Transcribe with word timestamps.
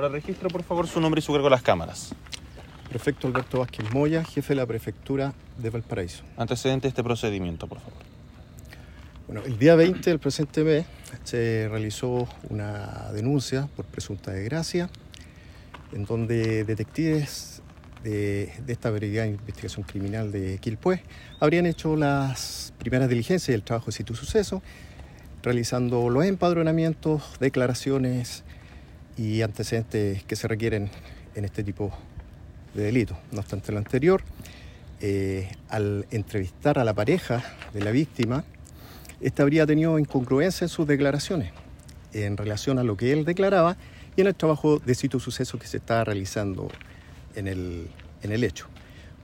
Para 0.00 0.14
el 0.14 0.14
registro, 0.14 0.48
por 0.48 0.62
favor, 0.62 0.88
su 0.88 0.98
nombre 0.98 1.18
y 1.18 1.22
su 1.22 1.30
cargo 1.30 1.48
a 1.48 1.50
las 1.50 1.60
cámaras. 1.60 2.14
Prefecto 2.88 3.26
Alberto 3.26 3.58
Vázquez 3.58 3.92
Moya, 3.92 4.24
jefe 4.24 4.54
de 4.54 4.54
la 4.54 4.64
prefectura 4.64 5.34
de 5.58 5.68
Valparaíso. 5.68 6.24
Antecedente 6.38 6.84
de 6.84 6.88
este 6.88 7.04
procedimiento, 7.04 7.66
por 7.66 7.80
favor. 7.80 7.98
Bueno, 9.26 9.42
el 9.44 9.58
día 9.58 9.74
20 9.74 10.08
del 10.08 10.18
presente 10.18 10.64
mes 10.64 10.86
se 11.24 11.68
realizó 11.68 12.26
una 12.48 13.12
denuncia 13.12 13.68
por 13.76 13.84
presunta 13.84 14.30
desgracia, 14.30 14.88
en 15.92 16.06
donde 16.06 16.64
detectives 16.64 17.60
de, 18.02 18.54
de 18.64 18.72
esta 18.72 18.90
Brigada 18.90 19.26
de 19.26 19.32
Investigación 19.32 19.84
Criminal 19.84 20.32
de 20.32 20.56
Quilpué 20.60 21.02
habrían 21.40 21.66
hecho 21.66 21.94
las 21.94 22.72
primeras 22.78 23.10
diligencias 23.10 23.52
del 23.52 23.64
trabajo 23.64 23.88
de 23.88 23.92
sitio 23.92 24.16
suceso, 24.16 24.62
realizando 25.42 26.08
los 26.08 26.24
empadronamientos, 26.24 27.22
declaraciones 27.38 28.44
y 29.16 29.42
antecedentes 29.42 30.22
que 30.24 30.36
se 30.36 30.48
requieren 30.48 30.90
en 31.34 31.44
este 31.44 31.62
tipo 31.62 31.92
de 32.74 32.84
delitos. 32.84 33.16
No 33.32 33.40
obstante 33.40 33.72
lo 33.72 33.78
anterior, 33.78 34.22
eh, 35.00 35.50
al 35.68 36.06
entrevistar 36.10 36.78
a 36.78 36.84
la 36.84 36.94
pareja 36.94 37.42
de 37.72 37.80
la 37.80 37.90
víctima, 37.90 38.44
esta 39.20 39.42
habría 39.42 39.66
tenido 39.66 39.98
incongruencia 39.98 40.64
en 40.64 40.68
sus 40.68 40.86
declaraciones 40.86 41.52
en 42.12 42.36
relación 42.36 42.78
a 42.78 42.84
lo 42.84 42.96
que 42.96 43.12
él 43.12 43.24
declaraba 43.24 43.76
y 44.16 44.20
en 44.20 44.26
el 44.26 44.34
trabajo 44.34 44.78
de 44.78 44.94
sitio 44.94 45.20
suceso 45.20 45.58
que 45.58 45.66
se 45.66 45.78
estaba 45.78 46.04
realizando 46.04 46.68
en 47.34 47.46
el, 47.46 47.88
en 48.22 48.32
el 48.32 48.44
hecho. 48.44 48.66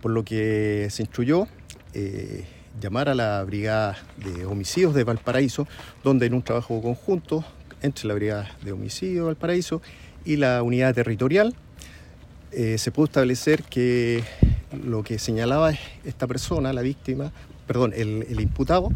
Por 0.01 0.13
lo 0.13 0.25
que 0.25 0.89
se 0.91 1.03
instruyó 1.03 1.49
eh, 1.95 2.45
llamar 2.81 3.09
a 3.09 3.15
la 3.15 3.43
Brigada 3.45 3.97
de 4.17 4.45
Homicidios 4.45 4.95
de 4.95 5.05
Valparaíso, 5.05 5.67
donde 6.05 6.27
en 6.27 6.35
un 6.35 6.43
trabajo 6.43 6.81
conjunto 6.81 7.45
entre 7.87 8.09
la 8.09 8.15
Brigada 8.15 8.51
de 8.63 8.73
Homicidios 8.73 9.17
de 9.17 9.27
Valparaíso 9.27 9.81
y 10.25 10.37
la 10.37 10.63
unidad 10.63 10.95
territorial 10.95 11.55
eh, 12.53 12.79
se 12.79 12.91
pudo 12.91 13.07
establecer 13.07 13.63
que 13.65 14.23
lo 14.85 15.03
que 15.03 15.19
señalaba 15.19 15.73
esta 16.05 16.27
persona, 16.27 16.73
la 16.73 16.83
víctima, 16.83 17.33
perdón, 17.67 17.93
el, 17.95 18.27
el 18.29 18.41
imputado, 18.41 18.89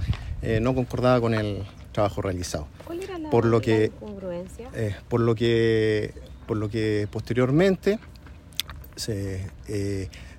eh, 0.42 0.60
no 0.60 0.74
concordaba 0.74 1.20
con 1.20 1.34
el 1.34 1.64
trabajo 1.92 2.22
realizado. 2.22 2.66
¿Cuál 2.84 3.02
era 3.02 3.19
la, 3.19 3.30
por 3.30 3.44
lo 3.44 3.60
que, 3.60 3.86
incongruencia? 3.86 4.70
eh, 4.74 4.94
por 5.08 5.20
lo 5.20 5.34
que 5.34 6.14
por 6.47 6.56
lo 6.56 6.69
que 6.69 7.06
posteriormente 7.10 8.00
se 8.97 9.47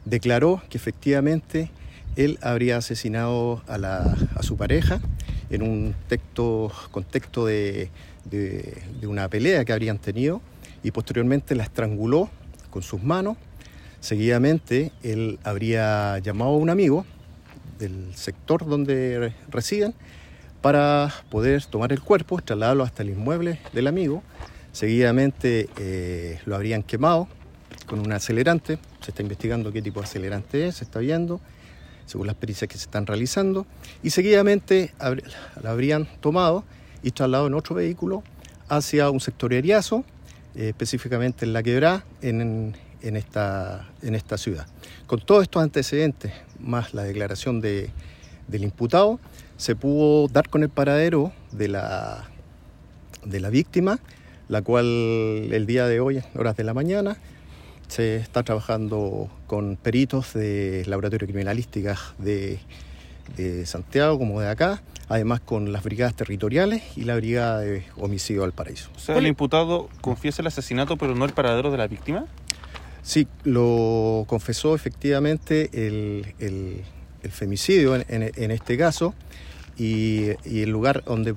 declaró 0.04 0.62
que 0.70 0.78
efectivamente 0.78 1.72
él 2.16 2.38
habría 2.42 2.78
asesinado 2.78 3.62
a, 3.68 3.78
la, 3.78 4.18
a 4.36 4.44
su 4.44 4.58
pareja 4.58 5.00
en 5.52 5.62
un 5.62 5.94
texto, 6.08 6.72
contexto 6.92 7.46
de, 7.46 7.90
de, 8.26 8.82
una 9.04 9.28
pelea 9.28 9.66
que 9.66 9.74
habrían 9.74 9.98
tenido 10.00 10.42
y 10.84 10.92
posteriormente 10.92 11.56
la 11.56 11.64
estranguló 11.64 12.30
con 12.70 12.82
sus 12.82 13.04
manos. 13.04 13.38
Seguidamente 14.00 14.92
él 15.04 15.40
habría 15.44 16.18
llamado 16.20 16.52
a 16.52 16.58
un 16.58 16.70
amigo 16.70 17.06
del 17.78 18.16
sector 18.16 18.66
donde 18.66 19.20
re- 19.20 19.36
residen 19.50 19.94
para 20.62 21.14
poder 21.30 21.66
tomar 21.66 21.92
el 21.92 22.02
cuerpo, 22.02 22.42
trasladarlo 22.42 22.84
hasta 22.84 23.04
el 23.04 23.10
inmueble 23.10 23.60
del 23.74 23.88
amigo. 23.88 24.24
Seguidamente 24.72 25.68
eh, 25.80 26.40
lo 26.46 26.56
habrían 26.56 26.82
quemado 26.84 27.28
con 27.88 28.00
un 28.00 28.12
acelerante. 28.14 28.78
Se 29.02 29.12
está 29.12 29.22
investigando 29.22 29.72
qué 29.72 29.82
tipo 29.82 30.00
de 30.00 30.06
acelerante 30.06 30.68
es, 30.68 30.76
se 30.76 30.84
está 30.84 31.00
viendo, 31.00 31.42
según 32.12 32.28
las 32.28 32.36
pericias 32.36 32.67
que 32.67 32.78
se 32.78 32.84
están 32.84 33.06
realizando. 33.06 33.66
Y 34.04 34.09
seguidamente 34.09 34.94
lo 35.64 35.70
habrían 35.70 36.08
tomado 36.20 36.66
y 37.02 37.12
trasladado 37.12 37.48
en 37.48 37.53
otro 37.53 37.76
vehículo 37.76 38.22
hacia 38.68 39.09
un 39.09 39.22
sector 39.22 39.53
eriazo, 39.53 40.03
eh, 40.56 40.70
específicamente 40.70 41.45
en 41.45 41.53
la 41.53 41.64
quebrada, 41.64 42.03
en, 42.22 42.76
en, 43.02 43.16
esta, 43.16 43.90
en 44.02 44.16
esta 44.16 44.38
ciudad. 44.38 44.68
Con 45.08 45.22
todos 45.22 45.44
estos 45.44 45.64
antecedentes, 45.64 46.34
más 46.59 46.94
la 46.94 47.03
declaración 47.03 47.62
de, 47.62 47.90
del 48.48 48.64
imputado, 48.64 49.20
se 49.56 49.75
pudo 49.75 50.28
dar 50.28 50.50
con 50.50 50.63
el 50.63 50.69
paradero 50.69 51.31
de 51.52 51.69
la, 51.69 52.30
de 53.24 53.40
la 53.40 53.50
víctima, 53.50 54.00
la 54.50 54.62
cual 54.62 54.86
el 54.86 55.66
día 55.66 55.88
de 55.88 56.02
hoy, 56.02 56.22
horas 56.36 56.57
de 56.57 56.66
la 56.66 56.74
mañana, 56.74 57.18
se 57.91 58.16
está 58.16 58.41
trabajando 58.44 59.29
con 59.47 59.75
peritos 59.75 60.34
de 60.34 60.84
laboratorio 60.88 61.28
criminalística 61.28 61.97
de, 62.19 62.57
de 63.35 63.66
Santiago 63.66 64.18
como 64.18 64.40
de 64.40 64.47
acá, 64.47 64.81
además 65.09 65.41
con 65.41 65.74
las 65.74 65.84
brigadas 65.84 66.16
territoriales 66.16 66.84
y 66.96 67.01
la 67.03 67.16
brigada 67.18 67.59
de 67.59 67.84
homicidio 67.97 68.46
al 68.46 68.53
paraíso. 68.53 68.90
O 68.96 69.00
sea, 69.00 69.18
el 69.18 69.28
imputado 69.28 69.90
confiesa 70.00 70.41
el 70.41 70.47
asesinato, 70.47 70.96
pero 70.96 71.16
no 71.16 71.25
el 71.25 71.34
paradero 71.34 71.69
de 71.69 71.78
la 71.78 71.88
víctima. 71.88 72.25
Sí, 73.03 73.28
lo 73.44 74.24
confesó 74.28 74.74
efectivamente 74.74 75.69
el, 75.74 76.34
el- 76.40 76.84
el 77.24 77.31
femicidio 77.31 77.96
en, 77.96 78.06
en- 78.07 78.31
en 78.35 78.51
este 78.51 78.78
caso 78.78 79.13
y, 79.78 80.30
y 80.46 80.62
el 80.62 80.69
lugar 80.69 81.03
donde 81.03 81.35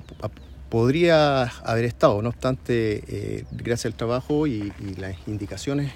podría 0.69 1.43
haber 1.43 1.85
estado. 1.85 2.21
No 2.21 2.29
obstante, 2.29 3.03
eh, 3.07 3.45
gracias 3.51 3.85
al 3.85 3.93
trabajo 3.95 4.47
y, 4.47 4.71
y 4.79 4.95
las 4.99 5.15
indicaciones 5.27 5.91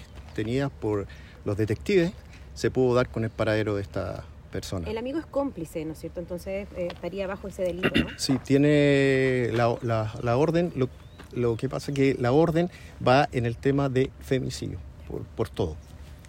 por 0.69 1.07
los 1.45 1.57
detectives, 1.57 2.11
se 2.53 2.71
pudo 2.71 2.93
dar 2.95 3.09
con 3.09 3.23
el 3.23 3.29
paradero 3.29 3.75
de 3.75 3.81
esta 3.81 4.23
persona. 4.51 4.89
El 4.89 4.97
amigo 4.97 5.19
es 5.19 5.25
cómplice, 5.25 5.85
¿no 5.85 5.93
es 5.93 5.99
cierto? 5.99 6.19
Entonces 6.19 6.67
eh, 6.75 6.87
estaría 6.91 7.27
bajo 7.27 7.47
ese 7.47 7.63
delito, 7.63 7.89
¿no? 7.99 8.07
Sí, 8.17 8.37
tiene 8.43 9.49
la, 9.53 9.75
la- 9.81 10.11
la 10.23 10.37
orden, 10.37 10.71
lo, 10.75 10.89
lo 11.33 11.55
que 11.57 11.69
pasa 11.69 11.91
es 11.91 11.95
que 11.95 12.15
la 12.19 12.31
orden 12.31 12.69
va 13.05 13.29
en 13.31 13.45
el 13.45 13.55
tema 13.57 13.89
de 13.89 14.09
femicidio, 14.21 14.79
por, 15.07 15.21
por 15.23 15.49
todo. 15.49 15.75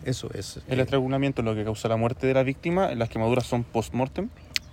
Eso 0.04 0.30
es. 0.34 0.60
El 0.68 0.78
eh, 0.80 0.82
estrangulamiento 0.82 1.42
es 1.42 1.44
lo 1.46 1.54
que 1.54 1.64
causa 1.64 1.88
la 1.88 1.96
muerte 1.96 2.26
de 2.26 2.34
la 2.34 2.42
víctima. 2.42 2.94
Las 2.94 3.08
quemaduras 3.10 3.46
son 3.46 3.64
post-mortem. 3.64 4.28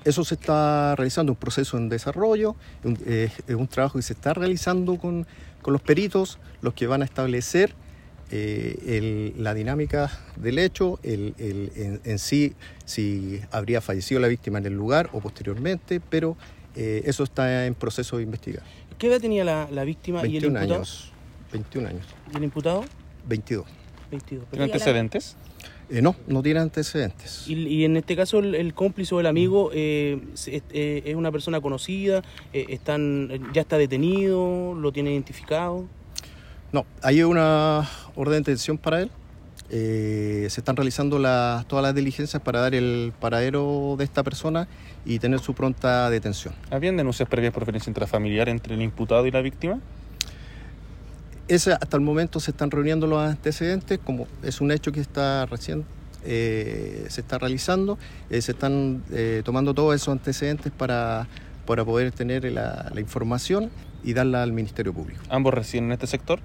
Eso 0.06 0.24
se 0.24 0.36
está 0.36 0.96
realizando, 0.96 1.34
un 1.34 1.38
proceso 1.38 1.78
en 1.78 1.90
desarrollo, 1.90 2.56
un, 2.86 2.98
eh, 3.06 3.30
es 3.48 3.56
un 3.56 3.68
trabajo 3.68 3.98
que 4.00 4.04
se 4.04 4.14
está 4.14 4.34
realizando 4.34 4.98
con, 4.98 5.28
con 5.62 5.74
los 5.74 5.82
peritos, 5.82 6.40
los 6.62 6.74
que 6.74 6.88
van 6.88 7.02
a 7.02 7.06
establecer 7.06 7.74
eh, 8.32 8.78
el- 8.86 9.44
la 9.44 9.54
dinámica 9.54 10.12
del 10.36 10.60
hecho, 10.60 11.00
el, 11.04 11.34
el- 11.38 11.72
en, 11.76 12.02
en 12.04 12.20
sí, 12.20 12.54
si 12.86 13.42
habría 13.52 13.82
fallecido 13.82 14.20
la 14.22 14.28
víctima 14.28 14.58
en 14.60 14.66
el 14.66 14.74
lugar 14.74 15.10
o 15.14 15.20
posteriormente, 15.22 16.00
pero 16.00 16.36
eh, 16.76 17.04
eso 17.06 17.24
está 17.24 17.66
en 17.66 17.74
proceso 17.76 18.18
de 18.18 18.24
investigar. 18.24 18.64
¿Qué 18.98 19.08
edad 19.08 19.20
tenía 19.22 19.44
la, 19.44 19.68
la 19.72 19.84
víctima 19.84 20.20
y 20.26 20.38
el 20.38 20.44
21 20.44 20.58
imputado? 20.60 20.76
años. 20.76 21.12
21 21.54 21.88
años. 21.88 22.06
¿Y 22.34 22.38
el 22.38 22.44
imputado? 22.44 22.84
22. 23.28 23.66
22. 24.12 24.46
¿Tiene 24.50 24.66
antecedentes? 24.66 25.36
Eh, 25.90 26.02
no, 26.02 26.16
no 26.28 26.44
tiene 26.44 26.60
antecedentes. 26.60 27.46
Y, 27.48 27.54
y 27.68 27.86
en 27.86 27.96
este 27.98 28.16
caso 28.18 28.40
el, 28.40 28.56
el 28.56 28.74
cómplice 28.74 29.16
o 29.16 29.20
el 29.22 29.26
amigo 29.26 29.72
eh, 29.74 30.20
se- 30.34 30.62
eh, 30.72 31.02
es 31.06 31.16
una 31.16 31.32
persona 31.32 31.62
conocida, 31.62 32.24
eh, 32.52 32.66
están, 32.70 33.52
ya 33.54 33.62
está 33.62 33.78
detenido, 33.78 34.76
lo 34.76 34.92
tiene 34.92 35.12
identificado. 35.14 35.86
No, 36.72 36.86
hay 37.02 37.24
una 37.24 37.88
orden 38.16 38.34
de 38.44 38.52
detención 38.52 38.78
para 38.78 39.02
él. 39.02 39.12
Eh, 39.70 40.48
se 40.50 40.62
están 40.62 40.76
realizando 40.78 41.20
las- 41.20 41.68
todas 41.68 41.84
las 41.84 41.94
diligencias 41.94 42.42
para 42.42 42.62
dar 42.62 42.74
el 42.76 43.14
paradero 43.20 43.96
de 43.98 44.04
esta 44.06 44.24
persona 44.24 44.68
y 45.06 45.20
tener 45.20 45.40
su 45.40 45.54
pronta 45.54 46.10
detención. 46.10 46.54
¿Habían 46.72 46.96
denuncias 46.98 47.28
previas 47.28 47.54
por 47.54 47.66
violencia 47.66 47.90
intrafamiliar 47.90 48.48
entre 48.50 48.76
el 48.76 48.82
imputado 48.82 49.26
y 49.28 49.32
la 49.32 49.42
víctima? 49.42 49.80
Ese, 51.50 51.74
hasta 51.74 51.98
el 51.98 52.04
momento 52.04 52.40
se 52.40 52.52
están 52.52 52.72
reuniendo 52.72 53.08
los 53.08 53.20
antecedentes, 53.22 54.00
como 54.04 54.28
es 54.44 54.60
un 54.62 54.72
hecho 54.72 54.92
que 54.92 55.00
está 55.00 55.46
recién 55.46 55.86
eh, 56.30 57.06
se 57.10 57.22
está 57.22 57.38
realizando, 57.38 57.98
eh, 58.30 58.42
se 58.42 58.52
están 58.52 59.02
tomando 59.46 59.74
todos 59.74 59.96
esos 59.96 60.10
antecedentes 60.10 60.74
para, 60.74 61.26
para 61.66 61.86
poder 61.86 62.12
tener 62.12 62.44
la, 62.52 62.90
la 62.94 63.00
información 63.00 63.70
y 64.04 64.14
darla 64.14 64.44
al 64.44 64.54
Ministerio 64.54 64.94
Público. 64.94 65.22
¿Ambos 65.30 65.54
residen 65.54 65.86
en 65.86 65.92
este 65.94 66.08
sector? 66.08 66.40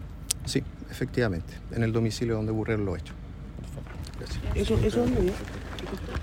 Sí, 0.44 0.62
efectivamente, 0.90 1.54
en 1.72 1.82
el 1.82 1.92
domicilio 1.92 2.34
donde 2.34 2.52
ocurrieron 2.52 2.84
los 2.84 2.98
hechos. 2.98 3.14
Gracias. 4.18 4.40
Eso, 4.54 4.78
eso 4.78 5.04
es 5.04 5.10
muy 5.10 5.22
bien. 5.22 5.34